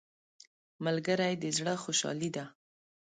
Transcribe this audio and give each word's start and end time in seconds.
ملګری 0.85 1.33
د 1.43 1.45
زړه 1.57 1.73
خوشحالي 1.83 2.29
ده 2.35 2.45